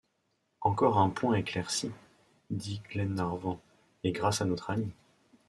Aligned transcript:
Encore 0.61 0.97
un 0.97 1.11
point 1.11 1.35
éclairci! 1.35 1.91
dit 2.49 2.81
Glenarvan, 2.89 3.59
et 4.03 4.11
grâce 4.11 4.41
à 4.41 4.45
notre 4.45 4.71
ami. 4.71 4.89